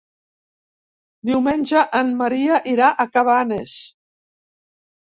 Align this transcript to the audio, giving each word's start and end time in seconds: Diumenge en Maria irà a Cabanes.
Diumenge 1.31 1.85
en 2.01 2.11
Maria 2.23 2.59
irà 2.75 2.91
a 2.93 3.09
Cabanes. 3.19 3.79